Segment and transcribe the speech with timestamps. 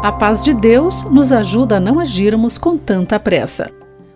[0.00, 3.68] A paz de Deus nos ajuda a não agirmos com tanta pressa.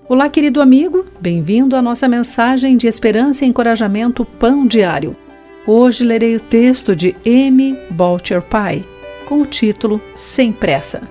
[0.09, 5.17] Olá, querido amigo, bem-vindo à nossa mensagem de esperança e encorajamento Pão Diário.
[5.67, 7.77] Hoje lerei o texto de M.
[7.91, 8.85] Bolcher Pai,
[9.27, 11.03] com o título Sem Pressa.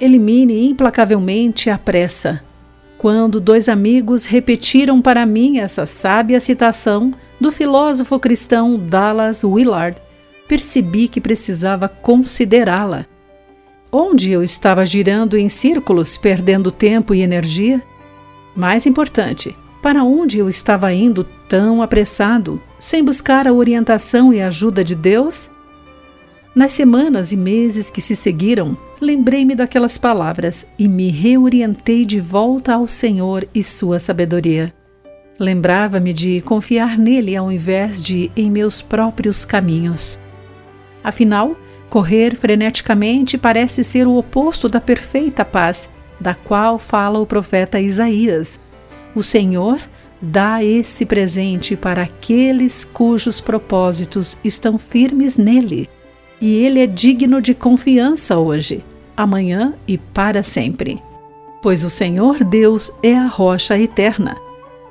[0.00, 2.42] Elimine implacavelmente a pressa.
[2.98, 9.96] Quando dois amigos repetiram para mim essa sábia citação do filósofo cristão Dallas Willard,
[10.50, 13.06] percebi que precisava considerá-la.
[13.92, 17.80] Onde eu estava girando em círculos, perdendo tempo e energia?
[18.56, 24.82] Mais importante, para onde eu estava indo tão apressado, sem buscar a orientação e ajuda
[24.82, 25.48] de Deus?
[26.52, 32.74] Nas semanas e meses que se seguiram, lembrei-me daquelas palavras e me reorientei de volta
[32.74, 34.74] ao Senhor e sua sabedoria.
[35.38, 40.18] Lembrava-me de confiar nele ao invés de em meus próprios caminhos.
[41.02, 41.56] Afinal,
[41.88, 48.60] correr freneticamente parece ser o oposto da perfeita paz, da qual fala o profeta Isaías.
[49.14, 49.78] O Senhor
[50.20, 55.88] dá esse presente para aqueles cujos propósitos estão firmes nele.
[56.40, 58.84] E ele é digno de confiança hoje,
[59.16, 61.02] amanhã e para sempre.
[61.62, 64.36] Pois o Senhor Deus é a rocha eterna.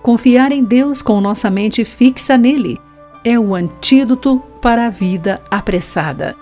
[0.02, 2.80] Confiar em Deus com nossa mente fixa nele
[3.24, 6.36] é o antídoto para a vida apressada.